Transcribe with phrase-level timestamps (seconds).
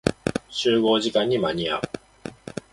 [0.49, 1.81] 集合時間に間に合う。